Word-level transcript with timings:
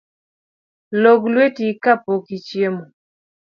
Log 1.01 1.21
lueti 1.33 1.65
kapok 1.83 2.23
ichiemo 2.37 2.83